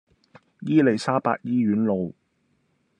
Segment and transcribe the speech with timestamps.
[0.61, 2.15] 伊利沙伯醫院路